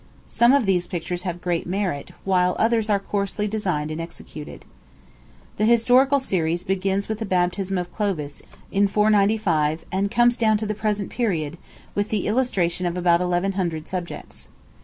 Some 0.25 0.51
of 0.51 0.65
these 0.65 0.87
pictures 0.87 1.21
have 1.29 1.41
great 1.43 1.67
merit, 1.67 2.09
while 2.23 2.55
others 2.57 2.89
are 2.89 2.97
coarsely 2.99 3.47
designed 3.47 3.91
and 3.91 4.01
executed. 4.01 4.65
The 5.57 5.65
historical 5.65 6.19
series 6.19 6.63
begins 6.63 7.07
with 7.07 7.19
the 7.19 7.23
Baptism 7.25 7.77
of 7.77 7.93
Clovis, 7.93 8.41
in 8.71 8.87
495, 8.87 9.85
and 9.91 10.09
comes 10.09 10.37
down 10.37 10.57
to 10.57 10.65
the 10.65 10.73
present 10.73 11.11
period, 11.11 11.59
with 11.93 12.09
the 12.09 12.25
illustration 12.25 12.87
of 12.87 12.97
about 12.97 13.21
eleven 13.21 13.51
hundred 13.51 13.87
subjects. 13.87 14.47